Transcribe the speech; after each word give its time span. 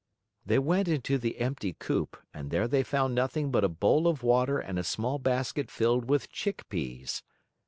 They 0.43 0.57
went 0.57 0.87
into 0.87 1.19
the 1.19 1.37
empty 1.37 1.73
coop 1.77 2.17
and 2.33 2.49
there 2.49 2.67
they 2.67 2.81
found 2.81 3.13
nothing 3.13 3.51
but 3.51 3.63
a 3.63 3.69
bowl 3.69 4.07
of 4.07 4.23
water 4.23 4.57
and 4.57 4.79
a 4.79 4.83
small 4.83 5.19
basket 5.19 5.69
filled 5.69 6.09
with 6.09 6.31
chick 6.31 6.67
peas. 6.69 7.21